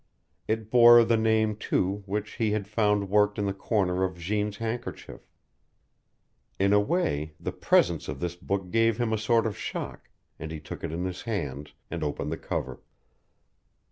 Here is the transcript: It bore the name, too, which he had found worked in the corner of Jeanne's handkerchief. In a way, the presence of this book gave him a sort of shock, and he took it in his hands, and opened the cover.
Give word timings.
It 0.47 0.71
bore 0.71 1.03
the 1.03 1.15
name, 1.15 1.55
too, 1.55 2.01
which 2.07 2.31
he 2.37 2.49
had 2.53 2.67
found 2.67 3.07
worked 3.07 3.37
in 3.37 3.45
the 3.45 3.53
corner 3.53 4.03
of 4.03 4.17
Jeanne's 4.17 4.57
handkerchief. 4.57 5.29
In 6.57 6.73
a 6.73 6.79
way, 6.79 7.35
the 7.39 7.51
presence 7.51 8.07
of 8.07 8.19
this 8.19 8.35
book 8.35 8.71
gave 8.71 8.97
him 8.97 9.13
a 9.13 9.17
sort 9.19 9.45
of 9.45 9.55
shock, 9.55 10.09
and 10.39 10.49
he 10.49 10.59
took 10.59 10.83
it 10.83 10.91
in 10.91 11.05
his 11.05 11.21
hands, 11.21 11.75
and 11.91 12.03
opened 12.03 12.31
the 12.31 12.37
cover. 12.37 12.81